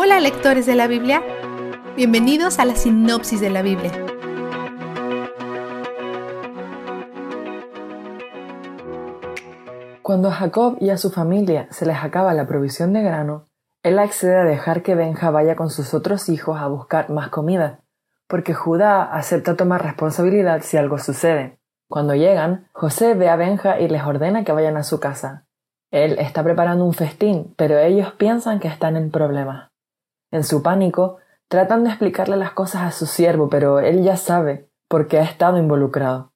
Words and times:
Hola 0.00 0.20
lectores 0.20 0.64
de 0.64 0.76
la 0.76 0.86
Biblia, 0.86 1.24
bienvenidos 1.96 2.60
a 2.60 2.64
la 2.64 2.76
sinopsis 2.76 3.40
de 3.40 3.50
la 3.50 3.62
Biblia. 3.62 3.90
Cuando 10.02 10.28
a 10.28 10.30
Jacob 10.30 10.76
y 10.78 10.90
a 10.90 10.98
su 10.98 11.10
familia 11.10 11.66
se 11.72 11.84
les 11.84 11.96
acaba 11.96 12.32
la 12.32 12.46
provisión 12.46 12.92
de 12.92 13.02
grano, 13.02 13.48
él 13.82 13.98
accede 13.98 14.36
a 14.36 14.44
dejar 14.44 14.84
que 14.84 14.94
Benja 14.94 15.32
vaya 15.32 15.56
con 15.56 15.68
sus 15.68 15.92
otros 15.92 16.28
hijos 16.28 16.60
a 16.60 16.68
buscar 16.68 17.10
más 17.10 17.30
comida, 17.30 17.80
porque 18.28 18.54
Judá 18.54 19.02
acepta 19.02 19.56
tomar 19.56 19.82
responsabilidad 19.82 20.60
si 20.62 20.76
algo 20.76 20.98
sucede. 20.98 21.58
Cuando 21.88 22.14
llegan, 22.14 22.68
José 22.72 23.14
ve 23.14 23.28
a 23.28 23.34
Benja 23.34 23.80
y 23.80 23.88
les 23.88 24.04
ordena 24.04 24.44
que 24.44 24.52
vayan 24.52 24.76
a 24.76 24.84
su 24.84 25.00
casa. 25.00 25.44
Él 25.90 26.20
está 26.20 26.44
preparando 26.44 26.84
un 26.84 26.94
festín, 26.94 27.52
pero 27.56 27.78
ellos 27.78 28.12
piensan 28.12 28.60
que 28.60 28.68
están 28.68 28.96
en 28.96 29.10
problemas. 29.10 29.72
En 30.30 30.44
su 30.44 30.62
pánico, 30.62 31.16
tratan 31.48 31.84
de 31.84 31.90
explicarle 31.90 32.36
las 32.36 32.52
cosas 32.52 32.82
a 32.82 32.92
su 32.92 33.06
siervo, 33.06 33.48
pero 33.48 33.80
él 33.80 34.02
ya 34.02 34.16
sabe, 34.16 34.68
porque 34.88 35.18
ha 35.18 35.22
estado 35.22 35.58
involucrado. 35.58 36.32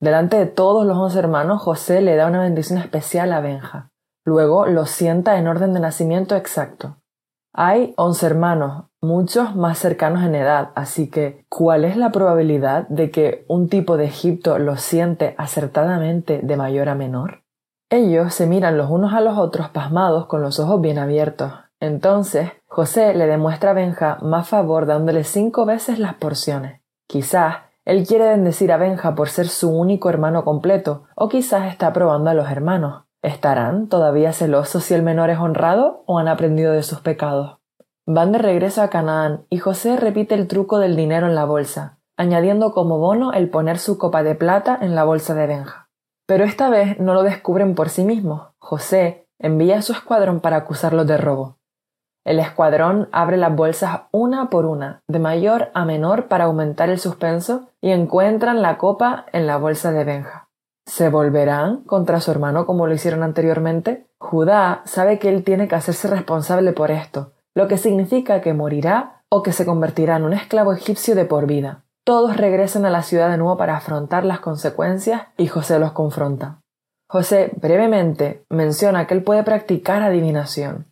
Delante 0.00 0.36
de 0.36 0.46
todos 0.46 0.84
los 0.84 0.96
once 0.96 1.18
hermanos, 1.18 1.62
José 1.62 2.00
le 2.00 2.16
da 2.16 2.26
una 2.26 2.42
bendición 2.42 2.78
especial 2.78 3.32
a 3.32 3.40
Benja. 3.40 3.92
Luego 4.24 4.66
lo 4.66 4.86
sienta 4.86 5.38
en 5.38 5.46
orden 5.46 5.72
de 5.74 5.80
nacimiento 5.80 6.34
exacto. 6.34 6.96
Hay 7.54 7.92
once 7.96 8.24
hermanos, 8.26 8.86
muchos 9.00 9.54
más 9.54 9.78
cercanos 9.78 10.24
en 10.24 10.34
edad, 10.34 10.70
así 10.74 11.10
que 11.10 11.44
¿cuál 11.48 11.84
es 11.84 11.96
la 11.96 12.10
probabilidad 12.10 12.88
de 12.88 13.10
que 13.10 13.44
un 13.46 13.68
tipo 13.68 13.96
de 13.96 14.06
Egipto 14.06 14.58
lo 14.58 14.76
siente 14.76 15.34
acertadamente 15.38 16.40
de 16.42 16.56
mayor 16.56 16.88
a 16.88 16.94
menor? 16.94 17.42
Ellos 17.90 18.32
se 18.32 18.46
miran 18.46 18.78
los 18.78 18.90
unos 18.90 19.12
a 19.12 19.20
los 19.20 19.36
otros 19.36 19.68
pasmados 19.68 20.26
con 20.26 20.40
los 20.40 20.58
ojos 20.58 20.80
bien 20.80 20.98
abiertos. 20.98 21.52
Entonces, 21.82 22.52
José 22.68 23.12
le 23.12 23.26
demuestra 23.26 23.72
a 23.72 23.74
Benja 23.74 24.18
más 24.22 24.48
favor 24.48 24.86
dándole 24.86 25.24
cinco 25.24 25.66
veces 25.66 25.98
las 25.98 26.14
porciones. 26.14 26.80
Quizás 27.08 27.56
él 27.84 28.06
quiere 28.06 28.28
bendecir 28.28 28.70
a 28.70 28.76
Benja 28.76 29.16
por 29.16 29.28
ser 29.28 29.48
su 29.48 29.68
único 29.68 30.08
hermano 30.08 30.44
completo, 30.44 31.06
o 31.16 31.28
quizás 31.28 31.68
está 31.72 31.92
probando 31.92 32.30
a 32.30 32.34
los 32.34 32.48
hermanos. 32.48 33.06
¿Estarán 33.20 33.88
todavía 33.88 34.32
celosos 34.32 34.84
si 34.84 34.94
el 34.94 35.02
menor 35.02 35.30
es 35.30 35.38
honrado 35.38 36.04
o 36.06 36.20
han 36.20 36.28
aprendido 36.28 36.72
de 36.72 36.84
sus 36.84 37.00
pecados? 37.00 37.58
Van 38.06 38.30
de 38.30 38.38
regreso 38.38 38.80
a 38.80 38.88
Canaán 38.88 39.46
y 39.50 39.58
José 39.58 39.96
repite 39.96 40.36
el 40.36 40.46
truco 40.46 40.78
del 40.78 40.94
dinero 40.94 41.26
en 41.26 41.34
la 41.34 41.46
bolsa, 41.46 41.98
añadiendo 42.16 42.70
como 42.74 42.98
bono 42.98 43.32
el 43.32 43.50
poner 43.50 43.80
su 43.80 43.98
copa 43.98 44.22
de 44.22 44.36
plata 44.36 44.78
en 44.80 44.94
la 44.94 45.02
bolsa 45.02 45.34
de 45.34 45.48
Benja. 45.48 45.90
Pero 46.26 46.44
esta 46.44 46.70
vez 46.70 47.00
no 47.00 47.12
lo 47.12 47.24
descubren 47.24 47.74
por 47.74 47.88
sí 47.88 48.04
mismos. 48.04 48.52
José 48.60 49.26
envía 49.40 49.78
a 49.78 49.82
su 49.82 49.90
escuadrón 49.90 50.38
para 50.38 50.58
acusarlos 50.58 51.08
de 51.08 51.16
robo. 51.16 51.58
El 52.24 52.38
escuadrón 52.38 53.08
abre 53.10 53.36
las 53.36 53.54
bolsas 53.54 54.02
una 54.12 54.48
por 54.48 54.64
una, 54.64 55.00
de 55.08 55.18
mayor 55.18 55.70
a 55.74 55.84
menor 55.84 56.28
para 56.28 56.44
aumentar 56.44 56.88
el 56.88 56.98
suspenso, 56.98 57.68
y 57.80 57.90
encuentran 57.90 58.62
la 58.62 58.78
copa 58.78 59.26
en 59.32 59.46
la 59.46 59.56
bolsa 59.56 59.90
de 59.90 60.04
Benja. 60.04 60.48
¿Se 60.86 61.08
volverán 61.08 61.82
contra 61.84 62.20
su 62.20 62.30
hermano 62.30 62.66
como 62.66 62.86
lo 62.86 62.94
hicieron 62.94 63.22
anteriormente? 63.22 64.06
Judá 64.18 64.82
sabe 64.84 65.18
que 65.18 65.28
él 65.28 65.44
tiene 65.44 65.68
que 65.68 65.74
hacerse 65.74 66.08
responsable 66.08 66.72
por 66.72 66.90
esto, 66.90 67.32
lo 67.54 67.68
que 67.68 67.78
significa 67.78 68.40
que 68.40 68.54
morirá 68.54 69.22
o 69.28 69.42
que 69.42 69.52
se 69.52 69.66
convertirá 69.66 70.16
en 70.16 70.24
un 70.24 70.32
esclavo 70.32 70.72
egipcio 70.72 71.14
de 71.14 71.24
por 71.24 71.46
vida. 71.46 71.84
Todos 72.04 72.36
regresan 72.36 72.84
a 72.84 72.90
la 72.90 73.02
ciudad 73.02 73.30
de 73.30 73.36
nuevo 73.36 73.56
para 73.56 73.76
afrontar 73.76 74.24
las 74.24 74.40
consecuencias 74.40 75.22
y 75.36 75.46
José 75.46 75.78
los 75.78 75.92
confronta. 75.92 76.60
José 77.08 77.52
brevemente 77.56 78.44
menciona 78.48 79.06
que 79.06 79.14
él 79.14 79.22
puede 79.22 79.44
practicar 79.44 80.02
adivinación. 80.02 80.91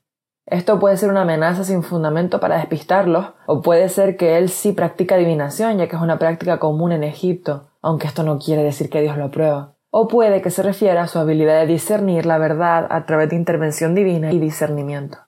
Esto 0.51 0.81
puede 0.81 0.97
ser 0.97 1.11
una 1.11 1.23
amenaza 1.23 1.63
sin 1.63 1.85
fundamento 1.85 2.41
para 2.41 2.57
despistarlos, 2.57 3.27
o 3.47 3.63
puede 3.63 3.89
ser 3.89 4.17
que 4.17 4.37
él 4.37 4.49
sí 4.49 4.73
practica 4.73 5.15
adivinación, 5.15 5.79
ya 5.79 5.87
que 5.87 5.95
es 5.95 6.03
una 6.03 6.19
práctica 6.19 6.59
común 6.59 6.91
en 6.91 7.05
Egipto, 7.05 7.69
aunque 7.81 8.09
esto 8.09 8.25
no 8.25 8.41
quiere 8.41 8.65
decir 8.65 8.91
que 8.91 9.01
Dios 9.01 9.17
lo 9.17 9.27
aprueba. 9.27 9.77
O 9.91 10.09
puede 10.09 10.43
que 10.43 10.51
se 10.51 10.65
refiera 10.65 11.03
a 11.03 11.07
su 11.07 11.21
habilidad 11.21 11.61
de 11.61 11.67
discernir 11.67 12.27
la 12.27 12.39
verdad 12.39 12.89
a 12.91 13.07
través 13.07 13.31
de 13.31 13.37
intervención 13.37 13.95
divina 13.95 14.33
y 14.33 14.41
discernimiento, 14.41 15.19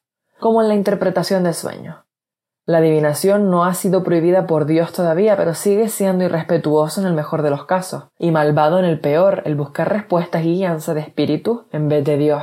como 0.40 0.60
en 0.60 0.66
la 0.66 0.74
interpretación 0.74 1.44
de 1.44 1.52
sueños. 1.52 1.98
La 2.64 2.78
adivinación 2.78 3.48
no 3.48 3.64
ha 3.64 3.74
sido 3.74 4.02
prohibida 4.02 4.48
por 4.48 4.66
Dios 4.66 4.92
todavía, 4.92 5.36
pero 5.36 5.54
sigue 5.54 5.88
siendo 5.88 6.24
irrespetuoso 6.24 7.00
en 7.00 7.06
el 7.06 7.14
mejor 7.14 7.42
de 7.42 7.50
los 7.50 7.64
casos, 7.66 8.04
y 8.18 8.32
malvado 8.32 8.80
en 8.80 8.84
el 8.84 8.98
peor, 8.98 9.42
el 9.44 9.54
buscar 9.54 9.88
respuestas 9.88 10.44
y 10.44 10.54
guianza 10.54 10.94
de 10.94 11.00
espíritu 11.00 11.66
en 11.70 11.88
vez 11.88 12.04
de 12.04 12.16
Dios. 12.16 12.42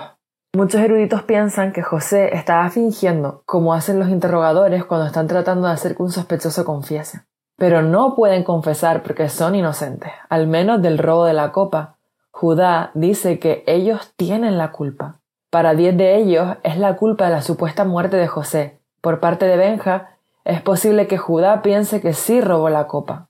Muchos 0.56 0.82
eruditos 0.82 1.22
piensan 1.22 1.72
que 1.74 1.84
José 1.84 2.36
estaba 2.36 2.68
fingiendo, 2.72 3.44
como 3.46 3.76
hacen 3.76 4.00
los 4.00 4.10
interrogadores 4.10 4.84
cuando 4.84 5.06
están 5.06 5.28
tratando 5.28 5.68
de 5.68 5.74
hacer 5.74 5.96
que 5.96 6.02
un 6.02 6.12
sospechoso 6.12 6.66
confiese. 6.66 7.22
Pero 7.56 7.84
no 7.84 8.16
pueden 8.16 8.44
confesar 8.44 9.04
porque 9.04 9.30
son 9.30 9.54
inocentes, 9.54 10.12
al 10.28 10.48
menos 10.48 10.82
del 10.82 10.98
robo 10.98 11.26
de 11.26 11.34
la 11.34 11.52
copa. 11.52 11.98
Judá 12.32 12.90
dice 12.96 13.38
que 13.38 13.64
ellos 13.68 14.14
tienen 14.16 14.58
la 14.58 14.72
culpa. 14.72 15.20
Para 15.52 15.76
diez 15.76 15.96
de 15.96 16.16
ellos 16.16 16.58
es 16.64 16.80
la 16.80 16.96
culpa 16.96 17.26
de 17.26 17.31
la 17.31 17.44
supuesta 17.44 17.86
muerte 17.86 18.18
de 18.18 18.28
José, 18.28 18.80
por 19.02 19.20
parte 19.20 19.46
de 19.46 19.56
Benja, 19.56 20.18
es 20.46 20.62
posible 20.64 21.06
que 21.06 21.20
Judá 21.20 21.62
piense 21.62 22.02
que 22.02 22.14
sí 22.14 22.42
robó 22.42 22.70
la 22.70 22.88
copa. 22.88 23.29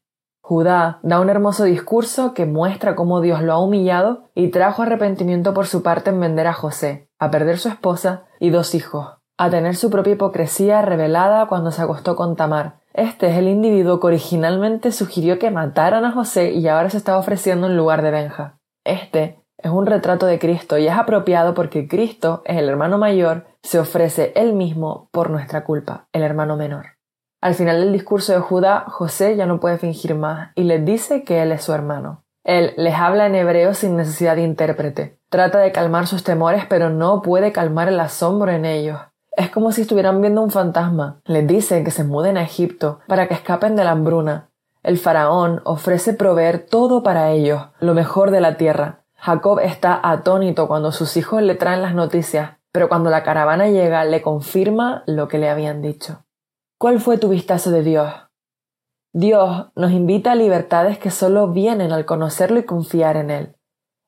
Judá 0.50 0.98
da 1.04 1.20
un 1.20 1.30
hermoso 1.30 1.66
discurso 1.66 2.34
que 2.34 2.48
muestra 2.48 2.96
cómo 2.96 3.22
Dios 3.22 3.44
lo 3.44 3.54
ha 3.54 3.60
humillado 3.60 4.24
y 4.34 4.48
trajo 4.48 4.82
arrepentimiento 4.82 5.54
por 5.54 5.68
su 5.68 5.84
parte 5.84 6.10
en 6.10 6.20
vender 6.20 6.48
a 6.48 6.54
José, 6.54 7.08
a 7.20 7.30
perder 7.30 7.60
su 7.60 7.70
esposa 7.70 8.24
y 8.40 8.50
dos 8.50 8.74
hijos, 8.74 9.20
a 9.38 9.52
tener 9.52 9.76
su 9.76 9.92
propia 9.92 10.14
hipocresía 10.14 10.82
revelada 10.82 11.46
cuando 11.46 11.70
se 11.70 11.84
acostó 11.84 12.16
con 12.16 12.36
Tamar. 12.36 12.80
Este 12.96 13.30
es 13.30 13.38
el 13.38 13.48
individuo 13.48 14.00
que 14.00 14.08
originalmente 14.08 14.92
sugirió 14.92 15.38
que 15.38 15.52
mataran 15.52 16.04
a 16.04 16.14
José 16.14 16.52
y 16.54 16.68
ahora 16.68 16.90
se 16.90 16.98
está 16.98 17.20
ofreciendo 17.20 17.68
en 17.68 17.78
lugar 17.78 18.02
de 18.02 18.10
Benja. 18.10 18.58
Este 18.84 19.44
es 19.60 19.70
un 19.70 19.86
retrato 19.86 20.26
de 20.26 20.40
Cristo 20.40 20.80
y 20.80 20.88
es 20.88 20.98
apropiado 20.98 21.54
porque 21.54 21.88
Cristo 21.88 22.42
el 22.46 22.68
hermano 22.68 22.98
mayor, 22.98 23.46
se 23.62 23.78
ofrece 23.78 24.34
él 24.36 24.54
mismo 24.54 25.10
por 25.12 25.30
nuestra 25.30 25.64
culpa, 25.64 26.08
el 26.12 26.24
hermano 26.24 26.58
menor. 26.58 26.99
Al 27.42 27.56
final 27.56 27.80
del 27.80 27.94
discurso 27.94 28.34
de 28.34 28.40
Judá, 28.40 28.86
José 28.88 29.36
ya 29.36 29.46
no 29.46 29.60
puede 29.60 29.78
fingir 29.78 30.16
más 30.16 30.52
y 30.56 30.64
les 30.64 30.84
dice 30.84 31.24
que 31.24 31.42
él 31.42 31.52
es 31.52 31.64
su 31.64 31.74
hermano. 31.74 32.24
Él 32.44 32.74
les 32.78 32.96
habla 32.96 33.28
en 33.28 33.36
hebreo 33.36 33.74
sin 33.74 33.96
necesidad 33.96 34.36
de 34.36 34.44
intérprete. 34.44 35.20
Trata 35.30 35.60
de 35.60 35.72
calmar 35.72 36.08
sus 36.08 36.24
temores, 36.24 36.66
pero 36.68 36.90
no 36.90 37.22
puede 37.22 37.52
calmar 37.52 37.88
el 37.88 38.00
asombro 38.00 38.52
en 38.52 38.66
ellos. 38.66 39.00
Es 39.32 39.50
como 39.50 39.72
si 39.72 39.82
estuvieran 39.82 40.22
viendo 40.22 40.42
un 40.42 40.52
fantasma. 40.52 41.22
Les 41.26 41.46
dice 41.48 41.84
que 41.84 41.92
se 41.92 42.04
muden 42.04 42.38
a 42.38 42.44
Egipto 42.44 43.00
para 43.08 43.28
que 43.28 43.36
escapen 43.36 43.76
de 43.76 43.84
la 43.84 43.92
hambruna. 43.92 44.50
El 44.84 44.98
faraón 44.98 45.62
ofrece 45.66 46.14
proveer 46.14 46.66
todo 46.66 47.04
para 47.04 47.32
ellos, 47.32 47.68
lo 47.80 47.94
mejor 47.94 48.32
de 48.32 48.42
la 48.42 48.58
tierra, 48.58 49.00
Jacob 49.22 49.60
está 49.60 50.00
atónito 50.02 50.70
cuando 50.70 50.94
sus 50.94 51.18
hijos 51.18 51.42
le 51.42 51.56
traen 51.56 51.82
las 51.82 51.94
noticias, 51.94 52.52
pero 52.72 52.88
cuando 52.88 53.10
la 53.10 53.22
caravana 53.22 53.68
llega 53.68 54.06
le 54.06 54.22
confirma 54.22 55.04
lo 55.08 55.28
que 55.28 55.40
le 55.40 55.50
habían 55.50 55.82
dicho. 55.82 56.24
¿Cuál 56.80 57.00
fue 57.00 57.18
tu 57.18 57.30
vistazo 57.30 57.70
de 57.70 57.84
Dios? 57.84 58.12
Dios 59.14 59.68
nos 59.76 59.92
invita 59.92 60.32
a 60.32 60.36
libertades 60.36 60.98
que 60.98 61.12
solo 61.12 61.50
vienen 61.50 61.92
al 61.92 62.06
conocerlo 62.06 62.60
y 62.60 62.64
confiar 62.64 63.18
en 63.18 63.30
Él. 63.30 63.56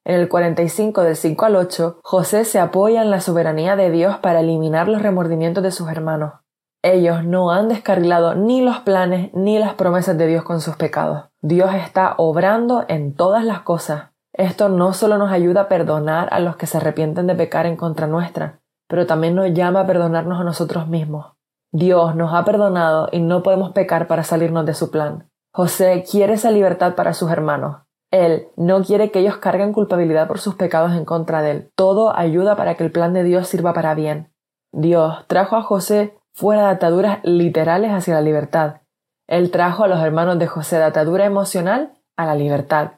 En 0.06 0.16
el 0.16 0.30
45 0.30 1.04
del 1.04 1.16
5 1.16 1.46
al 1.46 1.56
8, 1.58 2.00
José 2.02 2.46
se 2.46 2.60
apoya 2.60 3.04
en 3.04 3.12
la 3.12 3.22
soberanía 3.22 3.76
de 3.76 3.92
Dios 3.92 4.18
para 4.18 4.40
eliminar 4.40 4.88
los 4.88 5.04
remordimientos 5.04 5.62
de 5.62 5.72
sus 5.72 5.90
hermanos. 5.90 6.34
Ellos 6.82 7.24
no 7.24 7.52
han 7.52 7.68
descarrilado 7.68 8.34
ni 8.34 8.62
los 8.62 8.80
planes 8.80 9.30
ni 9.34 9.60
las 9.60 9.76
promesas 9.76 10.18
de 10.18 10.26
Dios 10.26 10.44
con 10.44 10.62
sus 10.62 10.78
pecados. 10.78 11.26
Dios 11.42 11.76
está 11.76 12.16
obrando 12.18 12.86
en 12.88 13.14
todas 13.14 13.44
las 13.44 13.62
cosas 13.62 14.12
esto 14.34 14.70
no 14.70 14.94
solo 14.94 15.18
nos 15.18 15.32
ayuda 15.32 15.62
a 15.62 15.68
perdonar 15.68 16.30
a 16.32 16.40
los 16.40 16.56
que 16.56 16.66
se 16.66 16.78
arrepienten 16.78 17.28
de 17.28 17.36
pecar 17.36 17.66
en 17.66 17.76
contra 17.76 18.08
nuestra, 18.08 18.62
pero 18.88 19.06
también 19.06 19.36
nos 19.36 19.54
llama 19.54 19.82
a 19.82 19.86
perdonarnos 19.86 20.40
a 20.40 20.44
nosotros 20.46 20.88
mismos. 20.88 21.34
Dios 21.72 22.16
nos 22.16 22.34
ha 22.34 22.44
perdonado 22.44 23.10
y 23.12 23.20
no 23.20 23.44
podemos 23.44 23.72
pecar 23.72 24.08
para 24.08 24.24
salirnos 24.24 24.66
de 24.66 24.74
su 24.74 24.92
plan. 24.92 25.30
José 25.54 26.04
quiere 26.10 26.34
esa 26.34 26.52
libertad 26.52 26.96
para 26.96 27.14
sus 27.14 27.32
hermanos. 27.32 27.84
Él 28.12 28.48
no 28.58 28.84
quiere 28.84 29.12
que 29.12 29.20
ellos 29.20 29.38
carguen 29.38 29.72
culpabilidad 29.72 30.28
por 30.28 30.40
sus 30.40 30.56
pecados 30.56 30.94
en 30.94 31.06
contra 31.06 31.42
de 31.42 31.52
él. 31.52 31.72
Todo 31.76 32.16
ayuda 32.16 32.56
para 32.58 32.76
que 32.76 32.84
el 32.84 32.92
plan 32.92 33.14
de 33.14 33.24
Dios 33.24 33.48
sirva 33.48 33.74
para 33.74 33.96
bien. 33.96 34.34
Dios 34.74 35.26
trajo 35.28 35.56
a 35.56 35.64
José 35.64 36.18
fuera 36.34 36.64
de 36.64 36.70
ataduras 36.70 37.20
literales 37.24 37.92
hacia 37.92 38.16
la 38.16 38.22
libertad. 38.22 38.82
Él 39.28 39.50
trajo 39.52 39.86
a 39.86 39.88
los 39.88 40.00
hermanos 40.02 40.40
de 40.40 40.48
José 40.48 40.78
de 40.78 40.84
atadura 40.84 41.26
emocional 41.26 41.94
a 42.18 42.26
la 42.26 42.36
libertad 42.36 42.94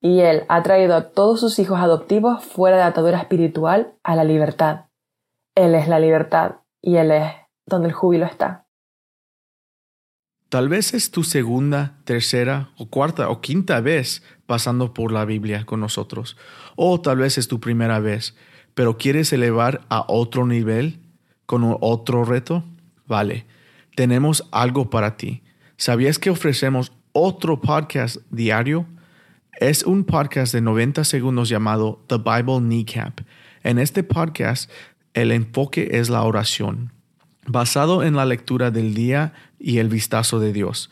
y 0.00 0.20
Él 0.20 0.44
ha 0.48 0.62
traído 0.62 0.94
a 0.94 1.10
todos 1.10 1.40
sus 1.40 1.58
hijos 1.58 1.80
adoptivos 1.80 2.44
fuera 2.44 2.76
de 2.76 2.82
atadura 2.82 3.18
espiritual 3.18 3.94
a 4.02 4.16
la 4.16 4.24
libertad. 4.24 4.86
Él 5.54 5.74
es 5.74 5.88
la 5.88 5.98
libertad 5.98 6.56
y 6.80 6.96
Él 6.96 7.10
es 7.10 7.32
donde 7.68 7.88
el 7.88 7.94
júbilo 7.94 8.26
está. 8.26 8.66
Tal 10.48 10.70
vez 10.70 10.94
es 10.94 11.10
tu 11.10 11.24
segunda, 11.24 11.98
tercera 12.04 12.70
o 12.78 12.88
cuarta 12.88 13.28
o 13.28 13.42
quinta 13.42 13.80
vez 13.80 14.22
pasando 14.46 14.94
por 14.94 15.12
la 15.12 15.26
Biblia 15.26 15.66
con 15.66 15.80
nosotros. 15.80 16.38
O 16.74 17.00
tal 17.02 17.18
vez 17.18 17.36
es 17.36 17.48
tu 17.48 17.60
primera 17.60 18.00
vez, 18.00 18.34
pero 18.74 18.96
quieres 18.96 19.30
elevar 19.34 19.82
a 19.90 20.06
otro 20.08 20.46
nivel 20.46 21.00
con 21.44 21.76
otro 21.80 22.24
reto. 22.24 22.64
vale. 23.06 23.46
Tenemos 23.94 24.48
algo 24.52 24.90
para 24.90 25.16
ti. 25.16 25.42
¿Sabías 25.76 26.18
que 26.18 26.30
ofrecemos 26.30 26.92
otro 27.12 27.60
podcast 27.60 28.18
diario? 28.30 28.86
Es 29.60 29.82
un 29.82 30.04
podcast 30.04 30.54
de 30.54 30.60
90 30.60 31.02
segundos 31.04 31.48
llamado 31.48 32.04
The 32.06 32.18
Bible 32.18 32.60
Kneecap. 32.60 33.20
En 33.64 33.78
este 33.78 34.02
podcast, 34.04 34.70
el 35.14 35.32
enfoque 35.32 35.88
es 35.92 36.10
la 36.10 36.22
oración, 36.22 36.92
basado 37.48 38.02
en 38.02 38.14
la 38.14 38.26
lectura 38.26 38.70
del 38.70 38.94
día 38.94 39.32
y 39.58 39.78
el 39.78 39.88
vistazo 39.88 40.38
de 40.38 40.52
Dios. 40.52 40.90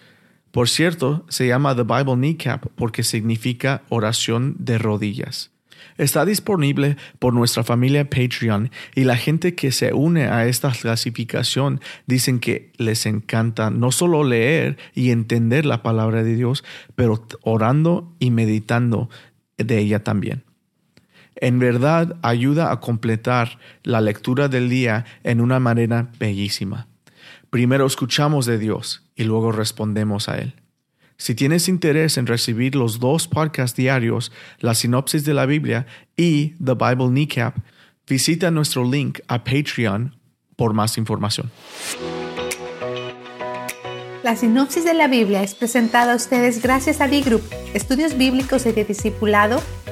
Por 0.51 0.69
cierto, 0.69 1.25
se 1.29 1.47
llama 1.47 1.77
The 1.77 1.83
Bible 1.83 2.15
Kneecap 2.15 2.67
porque 2.77 3.03
significa 3.03 3.83
oración 3.91 4.57
de 4.59 4.79
rodillas. 4.79 5.51
Está 5.99 6.25
disponible 6.25 6.97
por 7.19 7.33
nuestra 7.33 7.63
familia 7.63 8.09
Patreon 8.09 8.71
y 8.95 9.05
la 9.05 9.17
gente 9.17 9.55
que 9.55 9.73
se 9.73 9.93
une 9.93 10.25
a 10.25 10.47
esta 10.47 10.73
clasificación 10.73 11.81
dicen 12.07 12.39
que 12.39 12.73
les 12.77 13.07
encanta 13.07 13.71
no 13.71 13.93
solo 13.93 14.25
leer 14.25 14.79
y 14.95 15.11
entender 15.11 15.65
la 15.65 15.83
palabra 15.83 16.23
de 16.23 16.35
Dios, 16.35 16.65
pero 16.95 17.27
orando 17.43 18.15
y 18.19 18.31
meditando 18.31 19.09
de 19.57 19.79
ella 19.79 20.05
también. 20.05 20.46
En 21.37 21.59
verdad 21.59 22.17
ayuda 22.23 22.73
a 22.73 22.81
completar 22.81 23.59
la 23.83 24.01
lectura 24.01 24.49
del 24.49 24.71
día 24.71 25.05
en 25.23 25.41
una 25.41 25.61
manera 25.61 26.09
bellísima. 26.19 26.89
Primero 27.51 27.87
escuchamos 27.87 28.47
de 28.47 28.59
Dios 28.59 29.03
y 29.15 29.25
luego 29.25 29.53
respondemos 29.53 30.29
a 30.29 30.39
Él. 30.39 30.55
Si 31.19 31.35
tienes 31.35 31.69
interés 31.69 32.19
en 32.19 32.27
recibir 32.27 32.75
los 32.75 33.01
dos 33.01 33.29
podcasts 33.29 33.77
diarios, 33.77 34.33
la 34.61 34.75
sinopsis 34.75 35.25
de 35.25 35.35
la 35.35 35.47
Biblia 35.47 35.87
y 36.17 36.55
The 36.63 36.75
Bible 36.75 37.09
Kneecap, 37.09 37.57
visita 38.07 38.51
nuestro 38.51 38.91
link 38.91 39.21
a 39.29 39.45
Patreon 39.45 40.15
por 40.57 40.75
más 40.75 40.99
información. 40.99 41.51
La 44.23 44.37
sinopsis 44.37 44.85
de 44.85 44.95
la 44.95 45.07
Biblia 45.07 45.43
es 45.43 45.55
presentada 45.55 46.13
a 46.13 46.17
ustedes 46.17 46.61
gracias 46.61 47.01
a 47.01 47.09
D-Group, 47.09 47.43
estudios 47.75 48.19
bíblicos 48.19 48.67
y 48.67 48.73
de 48.73 48.85
discipulado 48.85 49.63